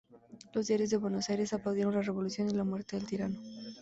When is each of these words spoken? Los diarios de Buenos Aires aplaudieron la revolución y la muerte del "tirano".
Los 0.55 0.65
diarios 0.65 0.89
de 0.89 0.97
Buenos 0.97 1.29
Aires 1.29 1.53
aplaudieron 1.53 1.93
la 1.93 2.01
revolución 2.01 2.49
y 2.49 2.55
la 2.55 2.63
muerte 2.63 2.95
del 2.97 3.05
"tirano". 3.05 3.39